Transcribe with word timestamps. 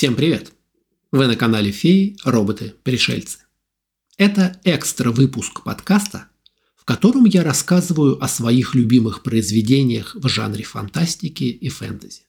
Всем 0.00 0.14
привет! 0.14 0.54
Вы 1.12 1.26
на 1.26 1.36
канале 1.36 1.72
Феи, 1.72 2.16
роботы, 2.24 2.72
пришельцы. 2.84 3.40
Это 4.16 4.58
экстра 4.64 5.10
выпуск 5.10 5.62
подкаста, 5.62 6.28
в 6.74 6.86
котором 6.86 7.26
я 7.26 7.44
рассказываю 7.44 8.18
о 8.24 8.26
своих 8.26 8.74
любимых 8.74 9.22
произведениях 9.22 10.14
в 10.14 10.26
жанре 10.26 10.64
фантастики 10.64 11.44
и 11.44 11.68
фэнтези. 11.68 12.22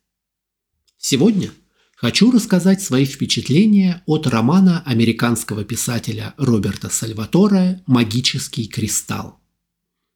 Сегодня 0.97 1.49
хочу 1.95 2.29
рассказать 2.29 2.81
свои 2.81 3.05
впечатления 3.05 4.03
от 4.05 4.27
романа 4.27 4.83
американского 4.85 5.63
писателя 5.63 6.33
Роберта 6.35 6.89
Сальваторе 6.89 7.83
«Магический 7.87 8.67
кристалл». 8.67 9.39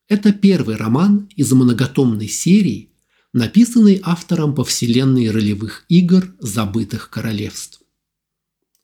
Это 0.09 0.33
первый 0.33 0.75
роман 0.75 1.29
из 1.37 1.53
многотомной 1.53 2.27
серии– 2.27 2.91
написанный 3.35 3.99
автором 4.01 4.55
по 4.55 4.63
вселенной 4.63 5.29
ролевых 5.29 5.83
игр 5.89 6.33
«Забытых 6.39 7.09
королевств». 7.09 7.81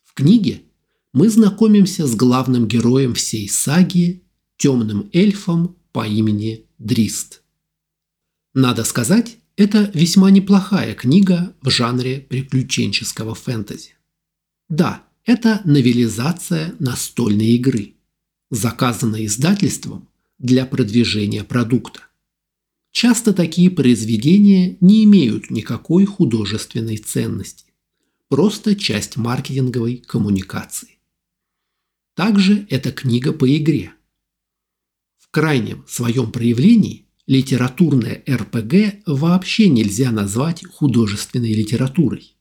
В 0.04 0.14
книге 0.14 0.64
мы 1.14 1.30
знакомимся 1.30 2.06
с 2.06 2.16
главным 2.16 2.68
героем 2.68 3.14
всей 3.14 3.48
саги, 3.48 4.26
темным 4.58 5.10
эльфом 5.14 5.78
по 5.94 6.06
имени 6.06 6.66
Дрист. 6.80 7.44
Надо 8.54 8.84
сказать, 8.84 9.38
это 9.56 9.90
весьма 9.94 10.30
неплохая 10.32 10.96
книга 10.96 11.56
в 11.62 11.70
жанре 11.70 12.20
приключенческого 12.20 13.36
фэнтези. 13.36 13.94
Да, 14.68 15.06
это 15.24 15.62
новелизация 15.64 16.76
настольной 16.78 17.52
игры, 17.56 17.96
заказанная 18.50 19.28
издательством 19.28 20.10
для 20.40 20.66
продвижения 20.66 21.46
продукта. 21.46 22.11
Часто 22.92 23.34
такие 23.34 23.72
произведения 23.72 24.78
не 24.82 25.06
имеют 25.06 25.50
никакой 25.50 26.06
художественной 26.06 26.98
ценности, 26.98 27.66
просто 28.28 28.76
часть 28.76 29.16
маркетинговой 29.16 29.98
коммуникации. 29.98 31.00
Также 32.16 32.68
это 32.70 32.92
книга 32.92 33.32
по 33.32 33.58
игре. 33.58 33.94
В 35.18 35.30
крайнем 35.32 35.86
своем 35.88 36.32
проявлении 36.32 37.08
литературное 37.28 38.22
РПГ 38.30 39.04
вообще 39.06 39.70
нельзя 39.70 40.12
назвать 40.12 40.66
художественной 40.66 41.54
литературой. 41.54 42.36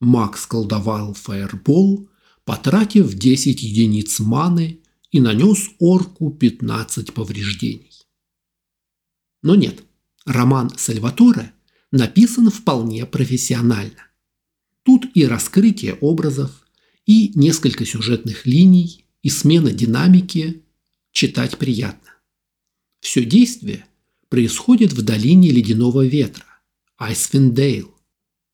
Макс 0.00 0.46
колдовал 0.46 1.12
фаербол, 1.12 2.08
потратив 2.44 3.12
10 3.12 3.62
единиц 3.62 4.20
маны 4.20 4.80
и 5.10 5.20
нанес 5.20 5.68
орку 5.78 6.30
15 6.30 7.12
повреждений. 7.12 7.95
Но 9.46 9.54
нет, 9.54 9.84
роман 10.24 10.70
Сальваторе 10.76 11.52
написан 11.92 12.50
вполне 12.50 13.06
профессионально. 13.06 14.08
Тут 14.82 15.06
и 15.14 15.24
раскрытие 15.24 15.94
образов, 16.00 16.66
и 17.04 17.30
несколько 17.38 17.86
сюжетных 17.86 18.44
линий, 18.44 19.04
и 19.22 19.30
смена 19.30 19.70
динамики 19.70 20.64
читать 21.12 21.58
приятно. 21.58 22.10
Все 22.98 23.24
действие 23.24 23.86
происходит 24.28 24.92
в 24.92 25.02
долине 25.02 25.52
ледяного 25.52 26.04
ветра, 26.04 26.46
Айсвиндейл, 26.98 27.94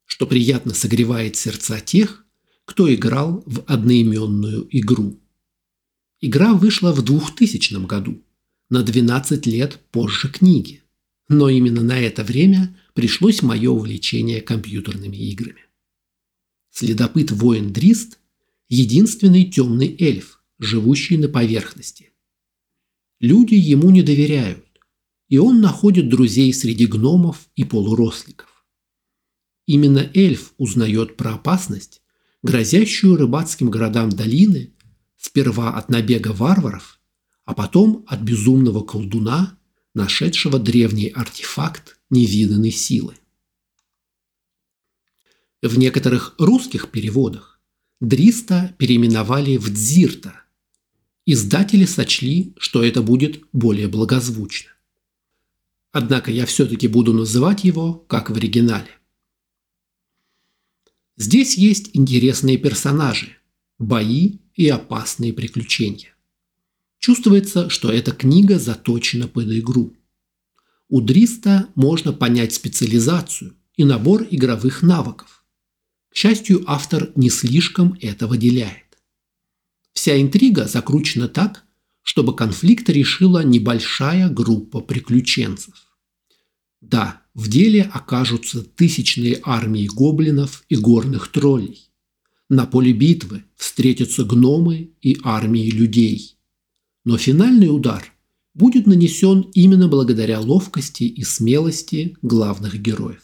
что 0.05 0.27
приятно 0.27 0.75
согревает 0.75 1.37
сердца 1.37 1.81
тех, 1.81 2.27
кто 2.67 2.95
играл 2.95 3.43
в 3.47 3.65
одноименную 3.67 4.69
игру. 4.71 5.19
Игра 6.21 6.53
вышла 6.53 6.93
в 6.93 7.01
2000 7.01 7.87
году– 7.87 8.23
на 8.73 8.83
12 8.83 9.45
лет 9.45 9.79
позже 9.91 10.31
книги. 10.31 10.81
Но 11.29 11.51
именно 11.51 11.83
на 11.83 12.01
это 12.01 12.25
время 12.25 12.75
пришлось 12.95 13.43
мое 13.43 13.71
увлечение 13.71 14.41
компьютерными 14.41 15.19
играми. 15.19 15.67
Следопыт-воин 16.71 17.71
Дрист– 17.71 18.19
единственный 18.71 19.45
темный 19.45 19.95
эльф, 20.01 20.43
живущий 20.59 21.19
на 21.19 21.29
поверхности. 21.29 22.13
Люди 23.21 23.53
ему 23.53 23.91
не 23.91 24.01
доверяют, 24.01 24.65
и 25.29 25.37
он 25.37 25.61
находит 25.61 26.09
друзей 26.09 26.55
среди 26.55 26.87
гномов 26.87 27.51
и 27.55 27.65
полуросликов. 27.65 28.65
Именно 29.67 30.11
эльф 30.15 30.55
узнает 30.57 31.19
про 31.19 31.35
опасность, 31.35 32.01
грозящую 32.43 33.17
рыбацким 33.17 33.69
городам 33.69 34.09
долины, 34.09 34.73
сперва 35.19 35.75
от 35.75 35.91
набега 35.91 36.29
варваров, 36.29 37.02
а 37.45 37.55
потом 37.55 38.05
от 38.07 38.21
безумного 38.21 38.83
колдуна, 38.83 39.59
нашедшего 39.95 40.59
древний 40.59 41.09
артефакт 41.09 41.99
невиданной 42.11 42.71
силы. 42.71 43.15
В 45.61 45.79
некоторых 45.79 46.35
русских 46.39 46.91
переводах 46.91 47.61
Дриста 48.01 48.75
переименовали 48.79 49.57
в 49.57 49.73
Дзирта. 49.73 50.43
Издатели 51.25 51.85
сочли, 51.85 52.53
что 52.59 52.83
это 52.83 53.01
будет 53.01 53.45
более 53.53 53.87
благозвучно. 53.87 54.71
Однако 55.93 56.33
я 56.33 56.47
все-таки 56.47 56.89
буду 56.89 57.13
называть 57.13 57.63
его, 57.63 57.95
как 57.95 58.31
в 58.31 58.35
оригинале. 58.35 58.91
Здесь 61.17 61.57
есть 61.57 61.91
интересные 61.93 62.57
персонажи, 62.57 63.37
бои 63.79 64.39
и 64.57 64.69
опасные 64.69 65.33
приключения. 65.33 66.12
Чувствуется, 67.03 67.69
что 67.69 67.91
эта 67.91 68.13
книга 68.13 68.61
заточена 68.61 69.27
под 69.27 69.51
игру. 69.51 69.93
У 70.89 71.01
Дриста 71.01 71.69
можно 71.75 72.13
понять 72.13 72.55
специализацию 72.55 73.57
и 73.77 73.83
набор 73.83 74.25
игровых 74.31 74.83
навыков. 74.83 75.45
К 76.11 76.17
счастью, 76.17 76.63
автор 76.69 77.11
не 77.17 77.29
слишком 77.29 77.99
это 78.01 78.29
выделяет. 78.29 79.01
Вся 79.93 80.23
интрига 80.23 80.69
закручена 80.69 81.27
так, 81.27 81.65
чтобы 82.03 82.37
конфликт 82.37 82.89
решила 82.89 83.43
небольшая 83.43 84.29
группа 84.29 84.81
приключенцев. 84.81 85.75
Да, 86.81 87.23
в 87.35 87.49
деле 87.49 87.83
окажутся 87.83 88.63
тысячные 88.63 89.41
армии 89.43 89.89
гоблинов 89.89 90.63
и 90.69 90.77
горных 90.77 91.33
троллей. 91.33 91.91
На 92.49 92.65
поле 92.65 92.93
битвы 92.93 93.43
встретятся 93.57 94.23
гномы 94.23 94.93
и 95.01 95.19
армии 95.25 95.69
людей– 95.69 96.37
но 97.05 97.19
финальный 97.19 97.69
удар 97.69 98.13
будет 98.55 98.87
нанесен 98.87 99.51
именно 99.55 99.89
благодаря 99.89 100.41
ловкости 100.41 101.05
и 101.05 101.25
смелости 101.25 102.17
главных 102.23 102.81
героев. 102.81 103.23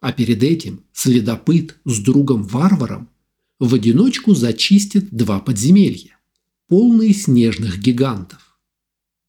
А 0.00 0.12
перед 0.12 0.42
этим 0.42 0.84
следопыт 0.92 1.76
с 1.84 2.00
другом-варваром 2.00 3.10
в 3.58 3.74
одиночку 3.74 4.34
зачистит 4.34 5.10
два 5.10 5.40
подземелья, 5.40 6.18
полные 6.68 7.12
снежных 7.12 7.78
гигантов. 7.78 8.58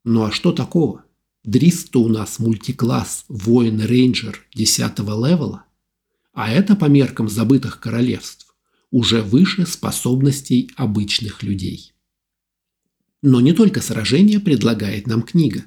Ну 0.03 0.23
а 0.23 0.31
что 0.31 0.51
такого? 0.51 1.05
Дриста 1.43 1.99
у 1.99 2.09
нас 2.09 2.37
мультикласс 2.37 3.25
воин-рейнджер 3.27 4.45
10 4.53 4.99
левела, 4.99 5.65
а 6.33 6.51
это 6.51 6.75
по 6.75 6.85
меркам 6.85 7.27
забытых 7.27 7.79
королевств 7.79 8.55
уже 8.91 9.21
выше 9.21 9.65
способностей 9.65 10.71
обычных 10.75 11.43
людей. 11.43 11.93
Но 13.21 13.41
не 13.41 13.53
только 13.53 13.81
сражения 13.81 14.39
предлагает 14.39 15.07
нам 15.07 15.23
книга. 15.23 15.65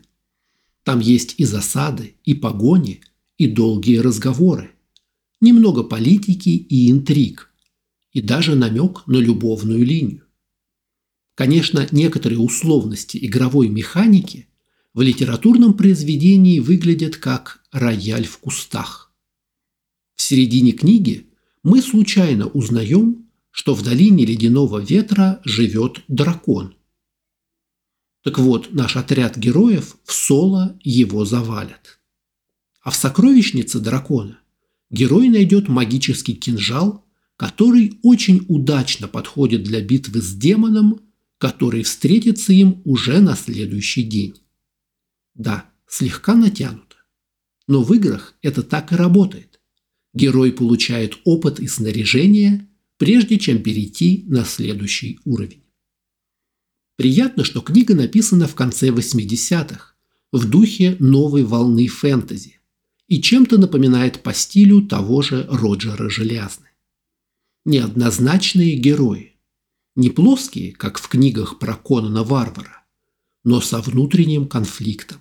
Там 0.84 1.00
есть 1.00 1.34
и 1.38 1.44
засады, 1.44 2.14
и 2.24 2.34
погони, 2.34 3.02
и 3.36 3.46
долгие 3.46 3.98
разговоры. 3.98 4.70
Немного 5.40 5.82
политики 5.82 6.48
и 6.48 6.90
интриг. 6.90 7.50
И 8.12 8.20
даже 8.20 8.54
намек 8.54 9.06
на 9.06 9.16
любовную 9.16 9.84
линию. 9.84 10.24
Конечно, 11.34 11.86
некоторые 11.92 12.38
условности 12.38 13.18
игровой 13.22 13.68
механики 13.68 14.48
в 14.94 15.00
литературном 15.00 15.74
произведении 15.74 16.58
выглядят 16.58 17.16
как 17.16 17.62
рояль 17.70 18.26
в 18.26 18.38
кустах. 18.38 19.12
В 20.14 20.22
середине 20.22 20.72
книги 20.72 21.28
мы 21.62 21.80
случайно 21.80 22.46
узнаем, 22.48 23.28
что 23.50 23.74
в 23.74 23.82
долине 23.82 24.26
ледяного 24.26 24.78
ветра 24.78 25.40
живет 25.44 26.02
дракон– 26.08 26.74
так 28.22 28.38
вот, 28.38 28.72
наш 28.72 28.96
отряд 28.96 29.36
героев 29.36 29.96
в 30.04 30.12
соло 30.12 30.78
его 30.82 31.24
завалят. 31.24 32.00
А 32.80 32.90
в 32.90 32.96
сокровищнице 32.96 33.80
дракона 33.80 34.38
герой 34.90 35.28
найдет 35.28 35.68
магический 35.68 36.34
кинжал, 36.34 37.04
который 37.36 37.98
очень 38.02 38.44
удачно 38.48 39.08
подходит 39.08 39.64
для 39.64 39.80
битвы 39.80 40.20
с 40.20 40.34
демоном, 40.34 41.00
который 41.38 41.82
встретится 41.82 42.52
им 42.52 42.80
уже 42.84 43.20
на 43.20 43.34
следующий 43.34 44.04
день. 44.04 44.34
Да, 45.34 45.68
слегка 45.88 46.34
натянуто. 46.34 46.96
Но 47.66 47.82
в 47.82 47.92
играх 47.94 48.34
это 48.42 48.62
так 48.62 48.92
и 48.92 48.96
работает. 48.96 49.60
Герой 50.14 50.52
получает 50.52 51.18
опыт 51.24 51.58
и 51.58 51.66
снаряжение, 51.66 52.68
прежде 52.98 53.38
чем 53.38 53.62
перейти 53.62 54.24
на 54.28 54.44
следующий 54.44 55.18
уровень. 55.24 55.61
Приятно, 57.02 57.42
что 57.42 57.62
книга 57.62 57.96
написана 57.96 58.46
в 58.46 58.54
конце 58.54 58.90
80-х, 58.90 59.94
в 60.30 60.48
духе 60.48 60.96
новой 61.00 61.42
волны 61.42 61.88
фэнтези, 61.88 62.60
и 63.08 63.20
чем-то 63.20 63.58
напоминает 63.58 64.22
по 64.22 64.32
стилю 64.32 64.82
того 64.82 65.20
же 65.20 65.44
Роджера 65.50 66.08
Желязны. 66.08 66.68
неоднозначные 67.64 68.76
герои. 68.76 69.34
Не 69.96 70.10
плоские, 70.10 70.70
как 70.70 70.96
в 70.96 71.08
книгах 71.08 71.58
про 71.58 71.74
Конана 71.74 72.22
Варвара, 72.22 72.84
но 73.42 73.60
со 73.60 73.80
внутренним 73.80 74.46
конфликтом. 74.46 75.18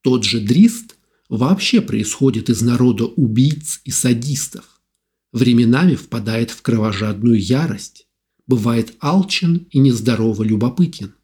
Тот 0.00 0.24
же 0.24 0.40
Дрист 0.40 0.96
вообще 1.28 1.80
происходит 1.80 2.50
из 2.50 2.62
народа 2.62 3.04
убийц 3.04 3.80
и 3.84 3.92
садистов. 3.92 4.82
Временами 5.30 5.94
впадает 5.94 6.50
в 6.50 6.62
кровожадную 6.62 7.40
ярость, 7.40 8.08
бывает 8.50 8.96
алчен 8.98 9.68
и 9.70 9.78
нездорово 9.78 10.42
любопытен, 10.42 11.14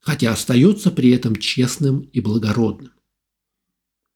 хотя 0.00 0.32
остается 0.32 0.90
при 0.90 1.10
этом 1.10 1.36
честным 1.36 2.00
и 2.00 2.20
благородным. 2.20 2.92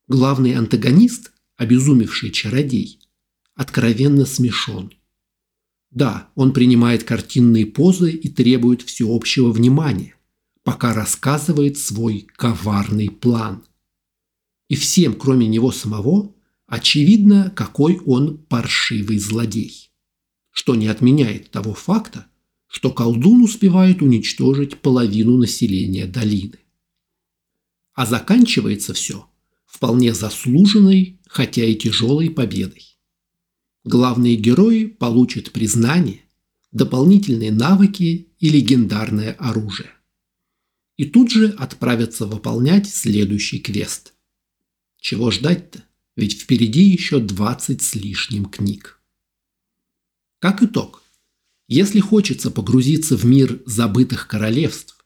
Главный 0.08 0.54
антагонист, 0.54 1.32
обезумевший 1.58 2.30
чародей, 2.30 3.00
откровенно 3.54 4.24
смешон. 4.24 4.94
Да, 5.90 6.30
он 6.34 6.54
принимает 6.54 7.04
картинные 7.04 7.66
позы 7.66 8.12
и 8.12 8.30
требует 8.30 8.80
всеобщего 8.80 9.52
внимания, 9.52 10.14
пока 10.62 10.94
рассказывает 10.94 11.76
свой 11.76 12.28
коварный 12.34 13.10
план. 13.10 13.62
И 14.68 14.74
всем, 14.74 15.12
кроме 15.12 15.46
него 15.46 15.70
самого, 15.70 16.34
очевидно, 16.66 17.52
какой 17.54 17.98
он 18.06 18.38
паршивый 18.38 19.18
злодей. 19.18 19.92
Что 20.50 20.74
не 20.76 20.86
отменяет 20.86 21.50
того 21.50 21.74
факта, 21.74 22.26
что 22.68 22.92
колдун 22.92 23.42
успевает 23.42 24.02
уничтожить 24.02 24.78
половину 24.78 25.36
населения 25.36 26.06
долины. 26.06 26.58
А 27.94 28.06
заканчивается 28.06 28.94
все 28.94 29.28
вполне 29.68 30.14
заслуженной, 30.14 31.20
хотя 31.26 31.64
и 31.64 31.74
тяжелой 31.74 32.30
победой. 32.30 32.98
Главные 33.84 34.34
герои 34.36 34.86
получат 34.86 35.52
признание, 35.52 36.22
дополнительные 36.72 37.52
навыки 37.52 38.28
и 38.38 38.48
легендарное 38.48 39.32
оружие. 39.34 39.90
И 40.96 41.04
тут 41.04 41.30
же 41.30 41.48
отправятся 41.50 42.26
выполнять 42.26 42.88
следующий 42.88 43.60
квест. 43.60 44.14
Чего 45.00 45.30
ждать-то? 45.30 45.84
Ведь 46.16 46.40
впереди 46.40 46.82
еще 46.82 47.20
20 47.20 47.80
с 47.80 47.94
лишним 47.94 48.46
книг. 48.46 49.00
Как 50.40 50.62
итог, 50.62 51.04
если 51.68 52.00
хочется 52.00 52.50
погрузиться 52.50 53.16
в 53.16 53.24
мир 53.24 53.62
забытых 53.66 54.26
королевств, 54.26 55.04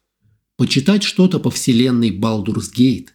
почитать 0.57 1.03
что-то 1.03 1.41
по 1.41 1.51
вселенной 1.51 2.11
Gate 2.73 3.09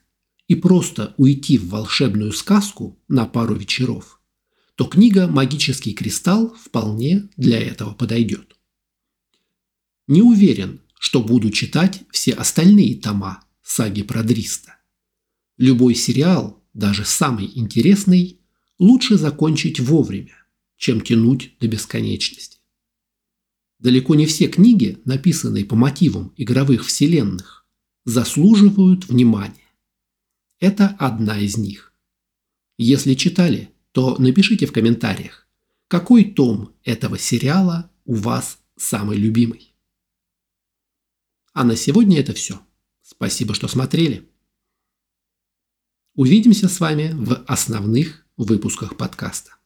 и 0.47 0.55
просто 0.55 1.15
уйти 1.17 1.57
в 1.57 1.69
волшебную 1.69 2.33
сказку 2.33 3.01
на 3.07 3.25
пару 3.25 3.55
вечеров, 3.55 4.21
то 4.75 4.85
книга 4.85 5.27
«Магический 5.27 5.93
кристалл» 5.93 6.53
вполне 6.55 7.29
для 7.37 7.59
этого 7.59 7.93
подойдет. 7.93 8.57
Не 10.07 10.21
уверен, 10.21 10.81
что 10.99 11.21
буду 11.21 11.49
читать 11.49 12.03
все 12.11 12.33
остальные 12.33 12.95
тома 12.95 13.45
саги 13.63 14.03
про 14.03 14.23
Дриста. 14.23 14.77
Любой 15.57 15.95
сериал, 15.95 16.63
даже 16.73 17.05
самый 17.05 17.49
интересный, 17.55 18.41
лучше 18.77 19.17
закончить 19.17 19.79
вовремя, 19.79 20.35
чем 20.75 21.01
тянуть 21.01 21.57
до 21.59 21.67
бесконечности. 21.67 22.56
Далеко 23.79 24.15
не 24.15 24.25
все 24.25 24.47
книги, 24.47 24.99
написанные 25.05 25.65
по 25.65 25.75
мотивам 25.75 26.33
игровых 26.35 26.85
вселенных, 26.85 27.65
заслуживают 28.05 29.07
внимания. 29.07 29.67
Это 30.59 30.95
одна 30.97 31.39
из 31.39 31.57
них. 31.57 31.93
Если 32.77 33.13
читали, 33.13 33.71
то 33.91 34.17
напишите 34.17 34.65
в 34.65 34.71
комментариях, 34.71 35.47
какой 35.87 36.23
том 36.23 36.75
этого 36.83 37.19
сериала 37.19 37.91
у 38.05 38.15
вас 38.15 38.59
самый 38.75 39.17
любимый. 39.17 39.73
А 41.53 41.63
на 41.63 41.75
сегодня 41.75 42.19
это 42.19 42.33
все. 42.33 42.61
Спасибо, 43.01 43.53
что 43.53 43.67
смотрели. 43.67 44.29
Увидимся 46.13 46.67
с 46.67 46.79
вами 46.79 47.11
в 47.13 47.43
основных 47.47 48.25
выпусках 48.37 48.97
подкаста. 48.97 49.56